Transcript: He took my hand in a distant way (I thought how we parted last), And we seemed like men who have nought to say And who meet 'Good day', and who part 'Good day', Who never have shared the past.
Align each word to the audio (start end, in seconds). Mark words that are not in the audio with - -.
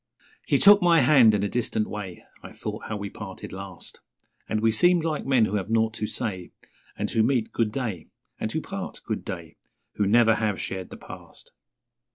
He 0.51 0.57
took 0.57 0.81
my 0.81 1.01
hand 1.01 1.35
in 1.35 1.43
a 1.43 1.47
distant 1.47 1.87
way 1.87 2.23
(I 2.41 2.51
thought 2.53 2.85
how 2.89 2.97
we 2.97 3.11
parted 3.11 3.53
last), 3.53 3.99
And 4.49 4.59
we 4.59 4.71
seemed 4.71 5.05
like 5.05 5.27
men 5.27 5.45
who 5.45 5.57
have 5.57 5.69
nought 5.69 5.93
to 5.93 6.07
say 6.07 6.49
And 6.97 7.07
who 7.11 7.21
meet 7.21 7.51
'Good 7.53 7.71
day', 7.71 8.07
and 8.39 8.51
who 8.51 8.61
part 8.61 9.01
'Good 9.05 9.23
day', 9.23 9.57
Who 9.97 10.07
never 10.07 10.33
have 10.33 10.59
shared 10.59 10.89
the 10.89 10.97
past. 10.97 11.51